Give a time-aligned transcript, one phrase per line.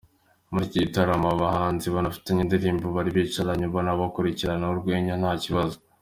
[0.51, 5.75] Muri iki gitaramo aba bahanzi banafitanye indirimbo bari bicaranye ubona bakurikirana urwenya nta kibazo.